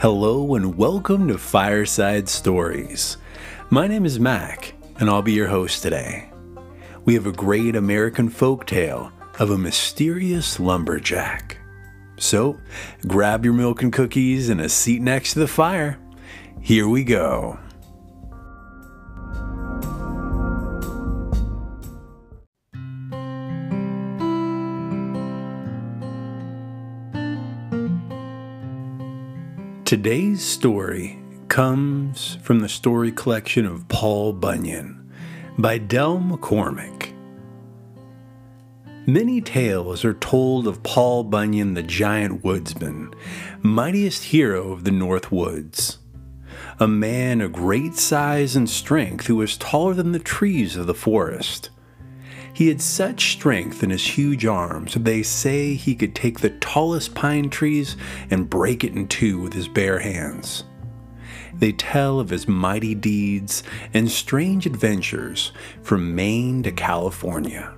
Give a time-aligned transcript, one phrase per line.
[0.00, 3.18] Hello and welcome to Fireside Stories.
[3.68, 6.30] My name is Mac, and I'll be your host today.
[7.04, 11.58] We have a great American folk tale of a mysterious lumberjack.
[12.16, 12.58] So,
[13.06, 15.98] grab your milk and cookies and a seat next to the fire.
[16.62, 17.58] Here we go.
[29.90, 31.18] Today's story
[31.48, 35.10] comes from the story collection of Paul Bunyan
[35.58, 37.12] by Dell McCormick.
[39.08, 43.12] Many tales are told of Paul Bunyan, the giant woodsman,
[43.62, 45.98] mightiest hero of the North Woods.
[46.78, 50.94] A man of great size and strength who was taller than the trees of the
[50.94, 51.70] forest
[52.52, 56.50] he had such strength in his huge arms that they say he could take the
[56.50, 57.96] tallest pine trees
[58.30, 60.64] and break it in two with his bare hands.
[61.54, 67.74] They tell of his mighty deeds and strange adventures from Maine to California.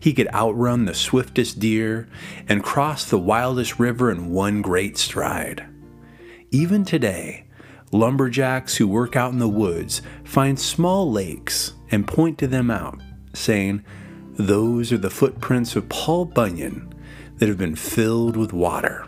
[0.00, 2.08] He could outrun the swiftest deer
[2.48, 5.64] and cross the wildest river in one great stride.
[6.50, 7.46] Even today,
[7.92, 13.00] lumberjacks who work out in the woods find small lakes and point to them out
[13.34, 13.84] saying,
[14.32, 16.92] Those are the footprints of Paul Bunyan
[17.38, 19.06] that have been filled with water.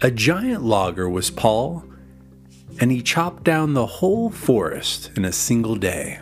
[0.00, 1.84] A giant logger was Paul,
[2.78, 6.20] and he chopped down the whole forest in a single day.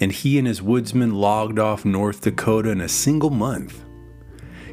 [0.00, 3.82] And he and his woodsmen logged off North Dakota in a single month.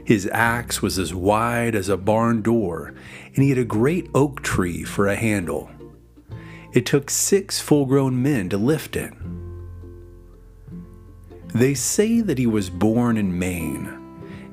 [0.03, 2.93] His axe was as wide as a barn door,
[3.33, 5.69] and he had a great oak tree for a handle.
[6.75, 9.13] It took six full grown men to lift it.
[11.53, 13.87] They say that he was born in Maine,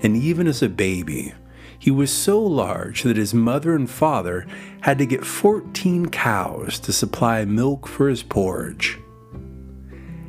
[0.03, 1.35] and even as a baby,
[1.81, 4.47] he was so large that his mother and father
[4.83, 9.01] had to get 14 cows to supply milk for his porridge.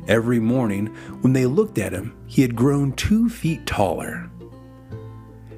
[0.08, 0.88] Every morning,
[1.20, 4.28] when they looked at him, he had grown two feet taller.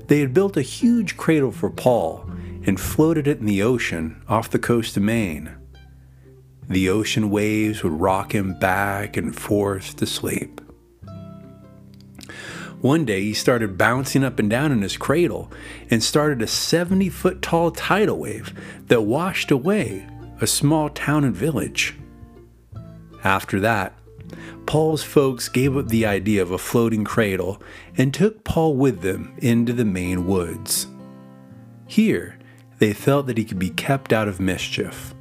[0.08, 2.30] They had built a huge cradle for Paul
[2.66, 5.55] and floated it in the ocean off the coast of Maine.
[6.68, 10.60] The ocean waves would rock him back and forth to sleep.
[12.80, 15.50] One day he started bouncing up and down in his cradle
[15.90, 18.52] and started a 70 foot tall tidal wave
[18.86, 20.06] that washed away
[20.40, 21.94] a small town and village.
[23.24, 23.98] After that,
[24.66, 27.62] Paul's folks gave up the idea of a floating cradle
[27.96, 30.86] and took Paul with them into the Maine woods.
[31.86, 32.38] Here,
[32.78, 35.14] they felt that he could be kept out of mischief.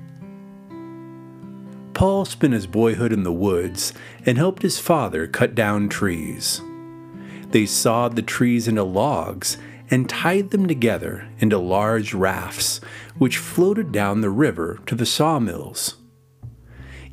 [1.96, 3.94] Paul spent his boyhood in the woods
[4.26, 6.62] and helped his father cut down trees.
[7.52, 9.58] They sawed the trees into logs
[9.90, 12.82] and tied them together into large rafts,
[13.18, 15.96] which floated down the river to the sawmills.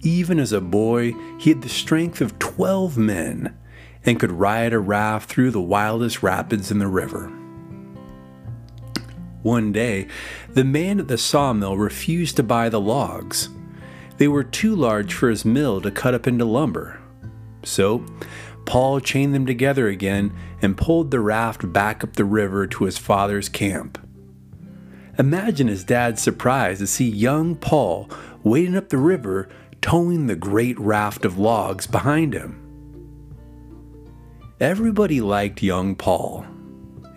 [0.01, 3.57] Even as a boy, he had the strength of 12 men
[4.05, 7.29] and could ride a raft through the wildest rapids in the river.
[9.43, 10.09] One day,
[10.49, 13.49] the man at the sawmill refused to buy the logs
[14.19, 17.01] they were too large for his mill to cut up into lumber.
[17.65, 18.05] So,
[18.65, 22.99] Paul chained them together again and pulled the raft back up the river to his
[22.99, 23.99] father's camp.
[25.19, 28.09] Imagine his dad's surprise to see young Paul
[28.43, 29.49] wading up the river,
[29.81, 32.59] towing the great raft of logs behind him.
[34.61, 36.47] Everybody liked young Paul,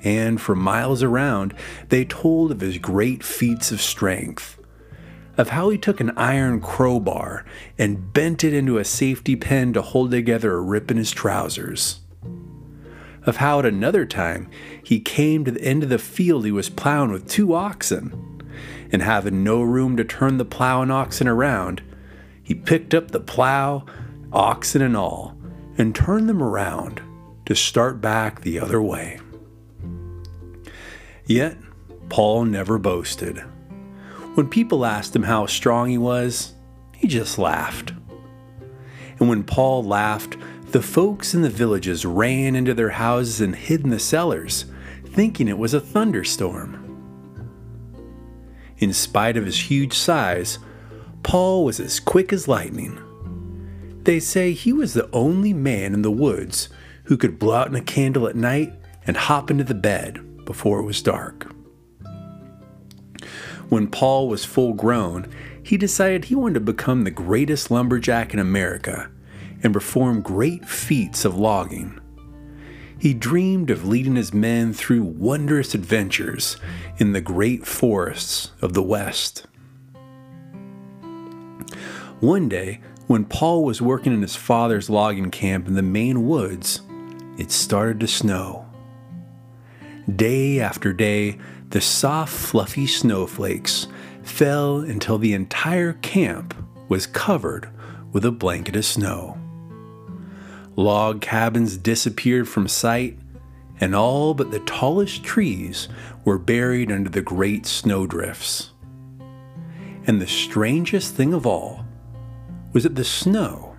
[0.03, 1.53] and for miles around,
[1.89, 4.57] they told of his great feats of strength
[5.37, 7.45] of how he took an iron crowbar
[7.77, 11.99] and bent it into a safety pin to hold together a rip in his trousers.
[13.23, 14.49] Of how at another time
[14.83, 18.43] he came to the end of the field he was plowing with two oxen,
[18.91, 21.81] and having no room to turn the plow and oxen around,
[22.41, 23.85] he picked up the plow,
[24.31, 25.35] oxen and all,
[25.77, 27.01] and turned them around
[27.45, 29.19] to start back the other way.
[31.25, 31.57] Yet,
[32.09, 33.43] Paul never boasted.
[34.35, 36.53] When people asked him how strong he was,
[36.93, 37.93] he just laughed.
[39.17, 40.35] And when Paul laughed,
[40.71, 44.65] the folks in the villages ran into their houses and hid in the cellars,
[45.05, 46.81] thinking it was a thunderstorm.
[48.77, 50.59] In spite of his huge size,
[51.23, 52.99] Paul was as quick as lightning.
[54.03, 56.67] They say he was the only man in the woods
[57.05, 58.73] who could blow out in a candle at night
[59.07, 61.54] and hop into the bed before it was dark.
[63.69, 65.27] When Paul was full grown,
[65.63, 69.09] he decided he wanted to become the greatest lumberjack in America
[69.63, 71.99] and perform great feats of logging.
[72.99, 76.57] He dreamed of leading his men through wondrous adventures
[76.97, 79.45] in the great forests of the West.
[82.19, 86.81] One day, when Paul was working in his father's logging camp in the Maine woods,
[87.37, 88.65] it started to snow.
[90.15, 91.37] Day after day,
[91.69, 93.87] the soft, fluffy snowflakes
[94.23, 96.53] fell until the entire camp
[96.87, 97.69] was covered
[98.11, 99.37] with a blanket of snow.
[100.75, 103.17] Log cabins disappeared from sight,
[103.79, 105.87] and all but the tallest trees
[106.23, 108.71] were buried under the great snowdrifts.
[110.07, 111.85] And the strangest thing of all
[112.73, 113.75] was that the snow,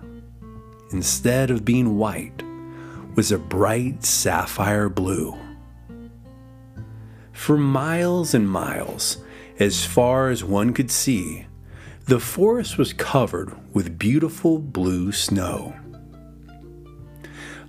[0.91, 2.43] instead of being white,
[3.15, 5.37] was a bright sapphire blue.
[7.37, 9.19] For miles and miles,
[9.57, 11.45] as far as one could see,
[12.05, 15.73] the forest was covered with beautiful blue snow.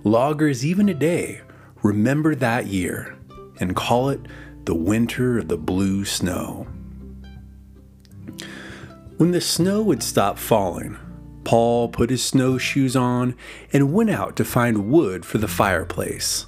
[0.03, 1.41] Loggers, even today,
[1.81, 3.15] remember that year
[3.61, 4.19] and call it
[4.65, 6.67] the winter of the blue snow.
[9.15, 10.97] When the snow would stop falling,
[11.45, 13.33] Paul put his snowshoes on
[13.71, 16.47] and went out to find wood for the fireplace.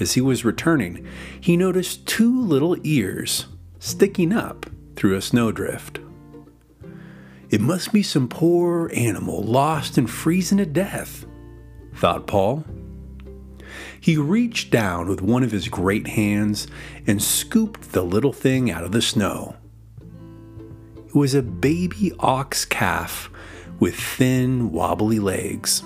[0.00, 1.06] As he was returning,
[1.38, 3.46] he noticed two little ears
[3.78, 4.66] sticking up
[4.96, 6.00] through a snowdrift.
[7.50, 11.26] It must be some poor animal lost and freezing to death,
[11.94, 12.64] thought Paul.
[14.00, 16.66] He reached down with one of his great hands
[17.06, 19.56] and scooped the little thing out of the snow.
[21.06, 23.30] It was a baby ox calf
[23.78, 25.82] with thin, wobbly legs.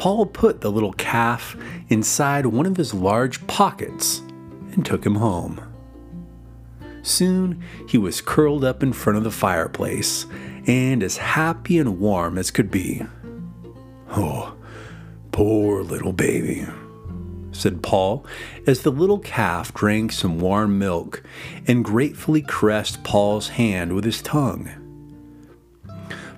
[0.00, 1.54] Paul put the little calf
[1.90, 4.20] inside one of his large pockets
[4.72, 5.60] and took him home.
[7.02, 10.24] Soon he was curled up in front of the fireplace
[10.66, 13.02] and as happy and warm as could be.
[14.12, 14.56] Oh,
[15.32, 16.66] poor little baby,
[17.52, 18.24] said Paul
[18.66, 21.22] as the little calf drank some warm milk
[21.66, 24.70] and gratefully caressed Paul's hand with his tongue.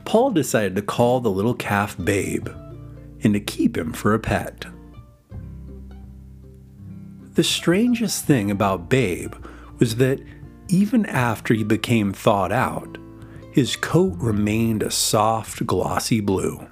[0.05, 2.49] Paul decided to call the little calf Babe
[3.23, 4.65] and to keep him for a pet.
[7.35, 9.35] The strangest thing about Babe
[9.79, 10.21] was that
[10.69, 12.99] even after he became thawed out,
[13.53, 16.67] his coat remained a soft, glossy blue.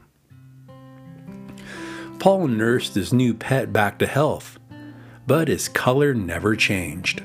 [2.18, 4.58] Paul nursed his new pet back to health,
[5.26, 7.22] but his color never changed.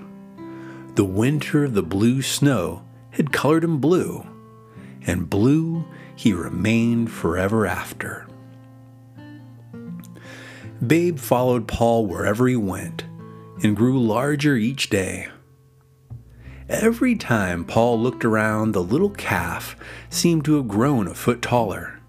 [0.95, 4.25] The winter of the blue snow had colored him blue,
[5.05, 5.85] and blue
[6.15, 8.27] he remained forever after.
[10.85, 13.05] Babe followed Paul wherever he went
[13.63, 15.27] and grew larger each day.
[16.67, 19.75] Every time Paul looked around, the little calf
[20.09, 21.99] seemed to have grown a foot taller.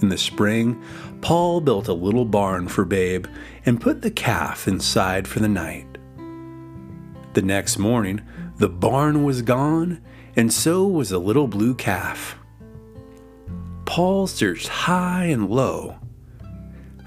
[0.00, 0.82] In the spring,
[1.20, 3.26] Paul built a little barn for Babe
[3.66, 5.98] and put the calf inside for the night.
[7.34, 8.22] The next morning,
[8.56, 10.00] the barn was gone,
[10.36, 12.36] and so was the little blue calf.
[13.84, 15.96] Paul searched high and low.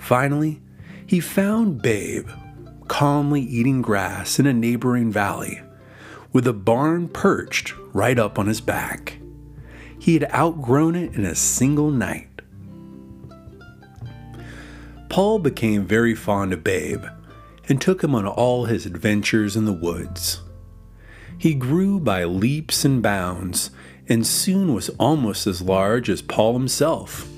[0.01, 0.59] Finally,
[1.05, 2.27] he found Babe
[2.87, 5.61] calmly eating grass in a neighboring valley,
[6.33, 9.19] with a barn perched right up on his back.
[9.97, 12.27] He had outgrown it in a single night.
[15.07, 17.05] Paul became very fond of Babe
[17.69, 20.41] and took him on all his adventures in the woods.
[21.37, 23.69] He grew by leaps and bounds
[24.09, 27.30] and soon was almost as large as Paul himself.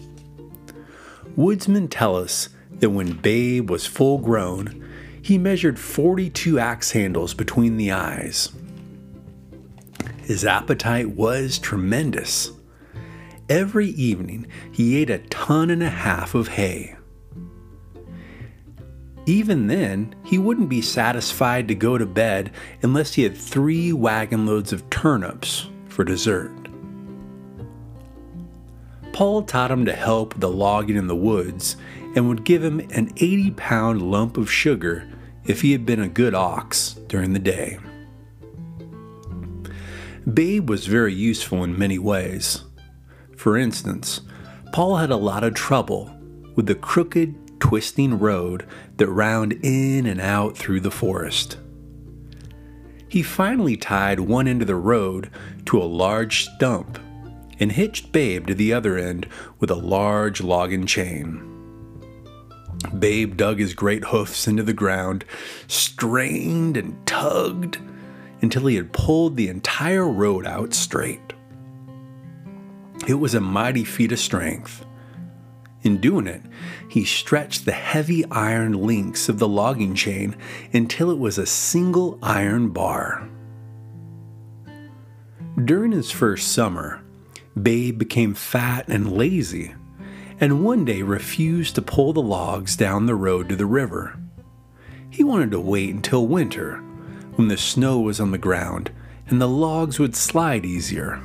[1.35, 4.87] Woodsmen tell us that when Babe was full grown,
[5.21, 8.51] he measured 42 axe handles between the eyes.
[10.23, 12.51] His appetite was tremendous.
[13.49, 16.95] Every evening, he ate a ton and a half of hay.
[19.25, 24.45] Even then, he wouldn't be satisfied to go to bed unless he had three wagon
[24.45, 26.62] loads of turnips for dessert.
[29.13, 31.77] Paul taught him to help with the logging in the woods
[32.15, 35.07] and would give him an 80 pound lump of sugar
[35.45, 37.77] if he had been a good ox during the day.
[40.31, 42.63] Babe was very useful in many ways.
[43.37, 44.21] For instance,
[44.71, 46.15] Paul had a lot of trouble
[46.55, 48.65] with the crooked, twisting road
[48.97, 51.57] that wound in and out through the forest.
[53.07, 55.29] He finally tied one end of the road
[55.65, 56.97] to a large stump
[57.59, 59.27] and hitched Babe to the other end
[59.59, 61.49] with a large logging chain.
[62.97, 65.25] Babe dug his great hoofs into the ground,
[65.67, 67.79] strained and tugged
[68.41, 71.33] until he had pulled the entire road out straight.
[73.07, 74.85] It was a mighty feat of strength.
[75.81, 76.41] In doing it,
[76.89, 80.35] he stretched the heavy iron links of the logging chain
[80.71, 83.27] until it was a single iron bar.
[85.65, 87.02] During his first summer,
[87.61, 89.75] Babe became fat and lazy,
[90.39, 94.19] and one day refused to pull the logs down the road to the river.
[95.09, 96.77] He wanted to wait until winter,
[97.35, 98.91] when the snow was on the ground
[99.27, 101.21] and the logs would slide easier.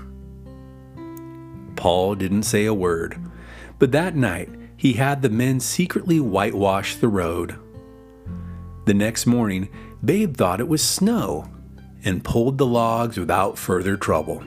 [1.76, 3.18] Paul didn't say a word,
[3.78, 7.56] but that night he had the men secretly whitewash the road.
[8.86, 9.68] The next morning,
[10.04, 11.50] Babe thought it was snow
[12.04, 14.44] and pulled the logs without further trouble.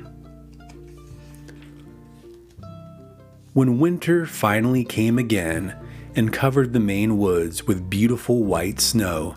[3.54, 5.76] When winter finally came again
[6.16, 9.36] and covered the Maine woods with beautiful white snow,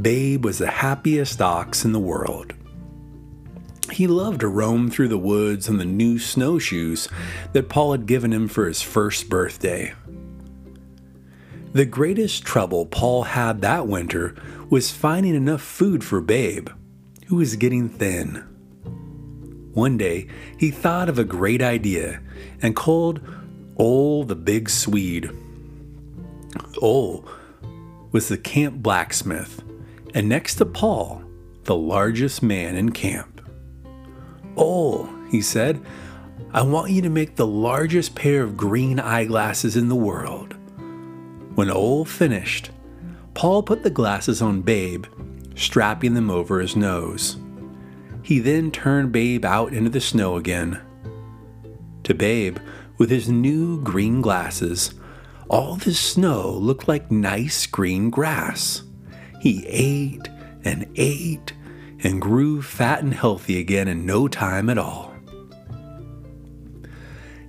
[0.00, 2.54] Babe was the happiest ox in the world.
[3.90, 7.08] He loved to roam through the woods on the new snowshoes
[7.52, 9.92] that Paul had given him for his first birthday.
[11.72, 14.36] The greatest trouble Paul had that winter
[14.70, 16.68] was finding enough food for Babe,
[17.26, 18.44] who was getting thin.
[19.74, 22.20] One day, he thought of a great idea
[22.60, 23.20] and called
[23.76, 25.30] Ole the Big Swede.
[26.80, 27.26] Ole
[28.10, 29.62] was the camp blacksmith,
[30.14, 31.22] and next to Paul,
[31.64, 33.40] the largest man in camp.
[34.56, 35.80] Ole, he said,
[36.52, 40.54] I want you to make the largest pair of green eyeglasses in the world.
[41.54, 42.70] When Ole finished,
[43.32, 45.06] Paul put the glasses on Babe,
[45.54, 47.38] strapping them over his nose.
[48.22, 50.80] He then turned Babe out into the snow again.
[52.04, 52.58] To Babe,
[52.98, 54.94] with his new green glasses,
[55.48, 58.82] all the snow looked like nice green grass.
[59.40, 60.28] He ate
[60.64, 61.52] and ate
[62.04, 65.12] and grew fat and healthy again in no time at all.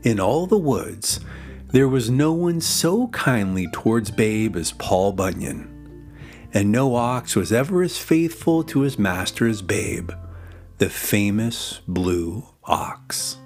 [0.03, 1.19] In all the woods,
[1.71, 5.69] there was no one so kindly towards Babe as Paul Bunyan,
[6.53, 10.11] and no ox was ever as faithful to his master as Babe,
[10.83, 13.37] the famous blue ox.